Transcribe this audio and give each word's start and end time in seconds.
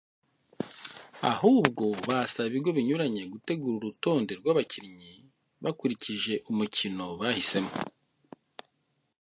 ahubwo 1.31 1.85
basaba 2.07 2.47
ibigo 2.49 2.69
binyuranye 2.77 3.21
gutegura 3.33 3.75
urutonde 3.79 4.31
rw’abakinnyi 4.39 5.11
bakurikije 5.63 6.33
umukino 6.51 7.05
bahisemo 7.19 7.73